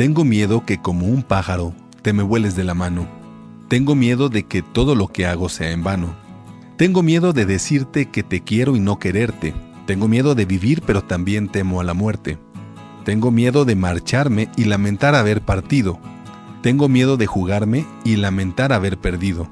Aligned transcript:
Tengo 0.00 0.24
miedo 0.24 0.64
que 0.64 0.80
como 0.80 1.04
un 1.04 1.22
pájaro 1.22 1.74
te 2.00 2.14
me 2.14 2.22
vueles 2.22 2.56
de 2.56 2.64
la 2.64 2.72
mano. 2.72 3.06
Tengo 3.68 3.94
miedo 3.94 4.30
de 4.30 4.44
que 4.44 4.62
todo 4.62 4.94
lo 4.94 5.08
que 5.08 5.26
hago 5.26 5.50
sea 5.50 5.72
en 5.72 5.84
vano. 5.84 6.16
Tengo 6.78 7.02
miedo 7.02 7.34
de 7.34 7.44
decirte 7.44 8.08
que 8.08 8.22
te 8.22 8.40
quiero 8.40 8.76
y 8.76 8.80
no 8.80 8.98
quererte. 8.98 9.52
Tengo 9.84 10.08
miedo 10.08 10.34
de 10.34 10.46
vivir 10.46 10.80
pero 10.86 11.04
también 11.04 11.48
temo 11.50 11.82
a 11.82 11.84
la 11.84 11.92
muerte. 11.92 12.38
Tengo 13.04 13.30
miedo 13.30 13.66
de 13.66 13.76
marcharme 13.76 14.48
y 14.56 14.64
lamentar 14.64 15.14
haber 15.14 15.42
partido. 15.42 15.98
Tengo 16.62 16.88
miedo 16.88 17.18
de 17.18 17.26
jugarme 17.26 17.84
y 18.02 18.16
lamentar 18.16 18.72
haber 18.72 18.96
perdido. 18.96 19.50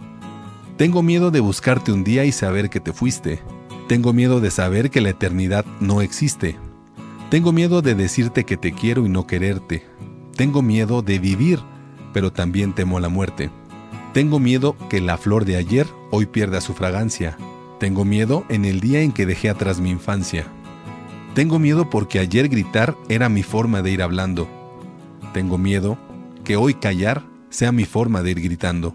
Tengo 0.79 1.03
miedo 1.03 1.31
de 1.31 1.41
buscarte 1.41 1.93
un 1.93 2.05
día 2.05 2.25
y 2.25 2.33
saber 2.33 2.71
que 2.71 2.81
te 2.81 2.95
fuiste. 2.95 3.43
Tengo 3.87 4.15
miedo 4.15 4.41
de 4.41 4.51
saber 4.51 4.89
que 4.89 5.03
la 5.03 5.11
eternidad 5.11 5.67
no 5.79 6.01
existe. 6.01 6.57
Tengo 7.29 7.53
miedo 7.53 7.83
de 7.83 7.95
decirte 7.95 8.45
que 8.45 8.57
te 8.57 8.73
quiero 8.73 9.05
y 9.05 9.11
no 9.11 9.27
quererte. 9.27 9.88
Tengo 10.39 10.63
miedo 10.63 11.03
de 11.03 11.19
vivir, 11.19 11.59
pero 12.13 12.33
también 12.33 12.73
temo 12.73 13.01
la 13.01 13.09
muerte. 13.09 13.51
Tengo 14.13 14.39
miedo 14.39 14.77
que 14.89 15.01
la 15.01 15.19
flor 15.19 15.45
de 15.45 15.57
ayer 15.57 15.85
hoy 16.13 16.27
pierda 16.27 16.61
su 16.61 16.75
fragancia. 16.75 17.37
Tengo 17.81 18.05
miedo 18.05 18.45
en 18.49 18.65
el 18.65 18.79
día 18.79 19.01
en 19.01 19.11
que 19.11 19.27
dejé 19.27 19.51
atrás 19.51 19.81
mi 19.81 19.91
infancia. 19.91 20.47
Tengo 21.35 21.59
miedo 21.59 21.91
porque 21.91 22.21
ayer 22.21 22.49
gritar 22.49 22.95
era 23.09 23.29
mi 23.29 23.43
forma 23.43 23.83
de 23.83 23.91
ir 23.91 24.01
hablando. 24.01 24.47
Tengo 25.35 25.59
miedo 25.59 25.99
que 26.45 26.55
hoy 26.55 26.75
callar 26.75 27.25
sea 27.51 27.73
mi 27.73 27.85
forma 27.85 28.23
de 28.23 28.31
ir 28.31 28.41
gritando. 28.41 28.95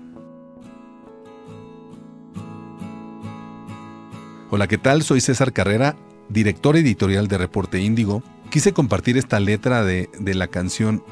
Hola, 4.50 4.70
¿qué 4.70 4.78
tal? 4.78 5.04
Soy 5.04 5.20
César 5.20 5.52
Carrera, 5.52 5.98
director 6.30 6.78
editorial 6.78 7.28
de 7.28 7.38
Reporte 7.38 7.82
Índigo. 7.82 8.24
Quise 8.50 8.72
compartir 8.72 9.18
esta 9.18 9.42
letra 9.42 9.84
de, 9.84 10.10
de 10.18 10.36
la 10.36 10.48
canción 10.48 11.04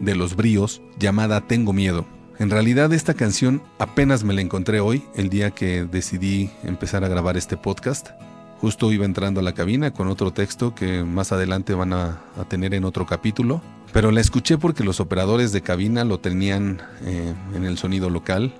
de 0.00 0.14
los 0.14 0.36
bríos 0.36 0.82
llamada 0.98 1.40
Tengo 1.40 1.72
Miedo. 1.72 2.06
En 2.38 2.50
realidad 2.50 2.92
esta 2.92 3.14
canción 3.14 3.62
apenas 3.78 4.24
me 4.24 4.34
la 4.34 4.40
encontré 4.40 4.80
hoy, 4.80 5.04
el 5.14 5.28
día 5.28 5.50
que 5.50 5.84
decidí 5.84 6.50
empezar 6.62 7.04
a 7.04 7.08
grabar 7.08 7.36
este 7.36 7.56
podcast. 7.56 8.10
Justo 8.60 8.92
iba 8.92 9.04
entrando 9.04 9.40
a 9.40 9.42
la 9.42 9.54
cabina 9.54 9.92
con 9.92 10.08
otro 10.08 10.32
texto 10.32 10.74
que 10.74 11.04
más 11.04 11.32
adelante 11.32 11.74
van 11.74 11.92
a, 11.92 12.20
tener 12.48 12.74
en 12.74 12.84
otro 12.84 13.06
capítulo. 13.06 13.60
Pero 13.92 14.10
la 14.10 14.20
escuché 14.20 14.58
porque 14.58 14.84
los 14.84 15.00
operadores 15.00 15.52
de 15.52 15.62
cabina 15.62 16.04
lo 16.04 16.20
tenían 16.20 16.82
eh, 17.04 17.34
en 17.54 17.64
el 17.64 17.78
sonido 17.78 18.10
local 18.10 18.54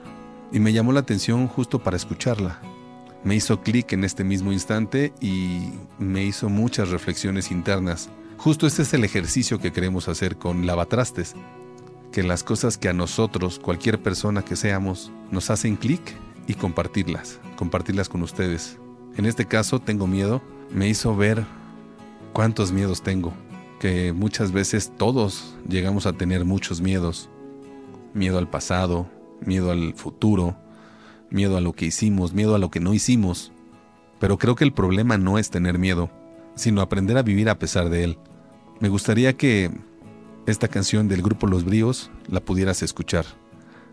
y 0.53 0.61
me 0.61 0.73
llamó 0.73 0.93
la 0.93 1.01
atención 1.01 1.47
justo 1.49 1.81
para 1.81 1.97
escucharla 1.97 2.61
me 3.25 3.35
hizo 3.35 3.61
clic 3.61 3.93
en 3.93 4.05
este 4.05 4.25
mismo 4.25 4.53
instante 4.53 5.13
y 5.21 5.71
me 5.99 6.25
hizo 6.25 6.49
muchas 6.49 6.91
reflexiones 6.91 7.51
internas. 7.51 8.09
Justo 8.39 8.69
este 8.69 8.83
es 8.83 8.95
el 8.95 9.03
ejercicio 9.03 9.59
que 9.59 9.73
queremos 9.73 10.07
hacer 10.07 10.37
con 10.37 10.65
Lavatrastes, 10.65 11.35
que 12.13 12.23
las 12.23 12.45
cosas 12.45 12.79
que 12.79 12.89
a 12.89 12.93
nosotros, 12.93 13.59
cualquier 13.59 14.01
persona 14.01 14.43
que 14.43 14.55
seamos, 14.55 15.11
nos 15.33 15.51
hacen 15.51 15.75
clic 15.75 16.15
y 16.47 16.55
compartirlas, 16.55 17.41
compartirlas 17.57 18.09
con 18.09 18.23
ustedes. 18.23 18.79
En 19.17 19.27
este 19.27 19.47
caso, 19.47 19.81
tengo 19.81 20.07
miedo, 20.07 20.41
me 20.71 20.89
hizo 20.89 21.17
ver 21.17 21.45
cuántos 22.33 22.71
miedos 22.71 23.03
tengo, 23.03 23.33
que 23.81 24.13
muchas 24.13 24.53
veces 24.53 24.93
todos 24.97 25.57
llegamos 25.69 26.07
a 26.07 26.13
tener 26.13 26.45
muchos 26.45 26.81
miedos. 26.81 27.29
Miedo 28.15 28.39
al 28.39 28.49
pasado, 28.49 29.11
miedo 29.45 29.73
al 29.73 29.95
futuro, 29.95 30.57
miedo 31.29 31.57
a 31.57 31.61
lo 31.61 31.73
que 31.73 31.87
hicimos, 31.87 32.33
miedo 32.35 32.55
a 32.55 32.59
lo 32.59 32.71
que 32.71 32.79
no 32.79 32.95
hicimos. 32.95 33.51
Pero 34.21 34.39
creo 34.39 34.55
que 34.55 34.65
el 34.65 34.73
problema 34.73 35.19
no 35.19 35.39
es 35.39 35.51
tener 35.51 35.77
miedo, 35.77 36.09
sino 36.55 36.83
aprender 36.83 37.19
a 37.19 37.23
vivir 37.23 37.51
a 37.51 37.59
pesar 37.59 37.91
de 37.91 38.05
él. 38.05 38.19
Me 38.81 38.89
gustaría 38.89 39.37
que 39.37 39.73
esta 40.47 40.69
canción 40.69 41.09
del 41.09 41.21
grupo 41.21 41.47
Los 41.47 41.65
Bríos 41.65 42.11
la 42.29 42.41
pudieras 42.41 42.83
escuchar. 42.83 43.27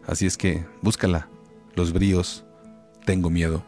Así 0.05 0.27
es 0.27 0.37
que 0.37 0.63
búscala. 0.81 1.27
Los 1.75 1.91
Bríos, 1.91 2.45
tengo 3.05 3.29
miedo. 3.29 3.65